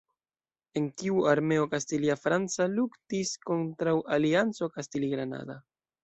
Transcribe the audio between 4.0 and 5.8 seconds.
alianco kastili-granada.